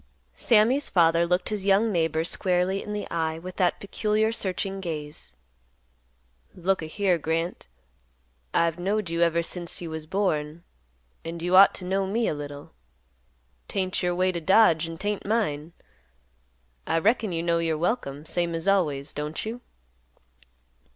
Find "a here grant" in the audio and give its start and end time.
6.81-7.67